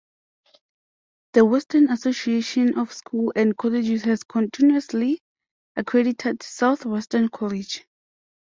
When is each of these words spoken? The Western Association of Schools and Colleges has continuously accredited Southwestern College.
The 1.33 1.45
Western 1.45 1.91
Association 1.91 2.75
of 2.79 2.91
Schools 2.91 3.33
and 3.35 3.55
Colleges 3.55 4.01
has 4.05 4.23
continuously 4.23 5.21
accredited 5.75 6.41
Southwestern 6.41 7.29
College. 7.29 7.85